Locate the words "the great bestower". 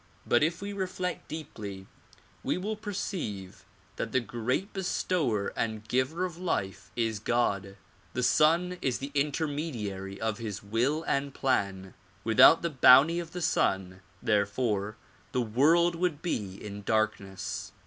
4.13-5.49